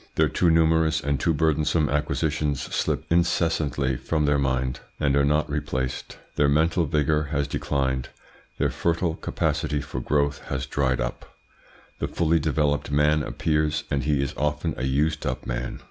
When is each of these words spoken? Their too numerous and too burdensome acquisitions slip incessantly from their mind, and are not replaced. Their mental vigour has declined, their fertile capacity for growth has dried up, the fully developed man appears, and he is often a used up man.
Their 0.15 0.29
too 0.29 0.49
numerous 0.49 0.99
and 0.99 1.19
too 1.19 1.31
burdensome 1.31 1.87
acquisitions 1.87 2.59
slip 2.59 3.05
incessantly 3.11 3.97
from 3.97 4.25
their 4.25 4.39
mind, 4.39 4.79
and 4.99 5.15
are 5.15 5.23
not 5.23 5.47
replaced. 5.47 6.17
Their 6.37 6.49
mental 6.49 6.87
vigour 6.87 7.25
has 7.25 7.47
declined, 7.47 8.09
their 8.57 8.71
fertile 8.71 9.13
capacity 9.13 9.79
for 9.79 9.99
growth 10.01 10.39
has 10.45 10.65
dried 10.65 10.99
up, 11.01 11.35
the 11.99 12.07
fully 12.07 12.39
developed 12.39 12.89
man 12.89 13.21
appears, 13.21 13.83
and 13.91 14.03
he 14.03 14.23
is 14.23 14.33
often 14.37 14.73
a 14.75 14.85
used 14.85 15.23
up 15.27 15.45
man. 15.45 15.79